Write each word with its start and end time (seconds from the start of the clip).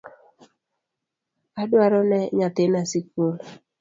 Adwarone 1.61 2.19
nyathina 2.37 2.81
sikul 2.91 3.33